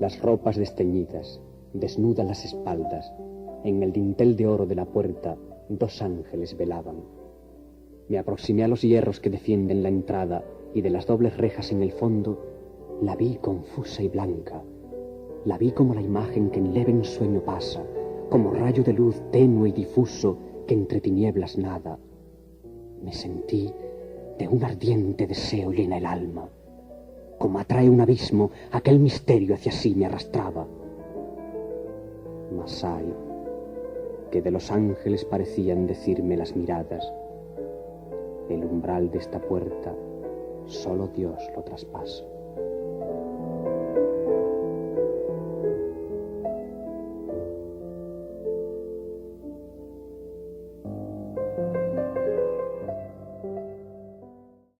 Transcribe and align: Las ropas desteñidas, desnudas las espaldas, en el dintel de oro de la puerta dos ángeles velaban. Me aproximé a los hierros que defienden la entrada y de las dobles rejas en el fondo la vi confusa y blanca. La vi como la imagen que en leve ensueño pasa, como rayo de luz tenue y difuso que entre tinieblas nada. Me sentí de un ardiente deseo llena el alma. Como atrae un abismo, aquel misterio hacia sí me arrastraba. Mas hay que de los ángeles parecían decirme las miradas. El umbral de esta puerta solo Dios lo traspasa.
Las 0.00 0.18
ropas 0.22 0.56
desteñidas, 0.56 1.42
desnudas 1.74 2.26
las 2.26 2.46
espaldas, 2.46 3.12
en 3.64 3.82
el 3.82 3.92
dintel 3.92 4.34
de 4.34 4.46
oro 4.46 4.64
de 4.64 4.74
la 4.74 4.86
puerta 4.86 5.36
dos 5.68 6.00
ángeles 6.00 6.56
velaban. 6.56 7.04
Me 8.08 8.18
aproximé 8.18 8.64
a 8.64 8.68
los 8.68 8.80
hierros 8.80 9.20
que 9.20 9.28
defienden 9.28 9.82
la 9.82 9.90
entrada 9.90 10.42
y 10.72 10.80
de 10.80 10.88
las 10.88 11.06
dobles 11.06 11.36
rejas 11.36 11.70
en 11.70 11.82
el 11.82 11.92
fondo 11.92 12.42
la 13.02 13.14
vi 13.14 13.36
confusa 13.36 14.02
y 14.02 14.08
blanca. 14.08 14.62
La 15.44 15.58
vi 15.58 15.72
como 15.72 15.92
la 15.92 16.00
imagen 16.00 16.48
que 16.48 16.60
en 16.60 16.72
leve 16.72 16.92
ensueño 16.92 17.42
pasa, 17.44 17.84
como 18.30 18.52
rayo 18.52 18.82
de 18.82 18.94
luz 18.94 19.20
tenue 19.30 19.68
y 19.68 19.72
difuso 19.72 20.38
que 20.66 20.72
entre 20.72 21.02
tinieblas 21.02 21.58
nada. 21.58 21.98
Me 23.02 23.12
sentí 23.12 23.70
de 24.38 24.48
un 24.48 24.64
ardiente 24.64 25.26
deseo 25.26 25.70
llena 25.72 25.98
el 25.98 26.06
alma. 26.06 26.48
Como 27.40 27.58
atrae 27.58 27.88
un 27.88 28.02
abismo, 28.02 28.50
aquel 28.70 28.98
misterio 28.98 29.54
hacia 29.54 29.72
sí 29.72 29.94
me 29.94 30.04
arrastraba. 30.04 30.66
Mas 32.54 32.84
hay 32.84 33.14
que 34.30 34.42
de 34.42 34.50
los 34.50 34.70
ángeles 34.70 35.24
parecían 35.24 35.86
decirme 35.86 36.36
las 36.36 36.54
miradas. 36.54 37.10
El 38.50 38.62
umbral 38.62 39.10
de 39.10 39.16
esta 39.16 39.40
puerta 39.40 39.94
solo 40.66 41.08
Dios 41.16 41.40
lo 41.56 41.62
traspasa. 41.62 42.22